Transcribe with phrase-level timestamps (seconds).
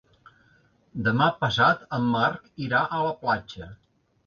[1.07, 3.71] Demà passat en Marc irà a la platja.